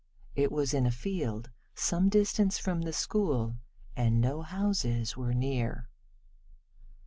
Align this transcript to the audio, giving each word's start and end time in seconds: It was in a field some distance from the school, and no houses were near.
It 0.33 0.51
was 0.51 0.73
in 0.73 0.87
a 0.87 0.91
field 0.91 1.51
some 1.75 2.09
distance 2.09 2.57
from 2.57 2.81
the 2.81 2.91
school, 2.91 3.57
and 3.95 4.19
no 4.19 4.41
houses 4.41 5.15
were 5.15 5.35
near. 5.35 5.91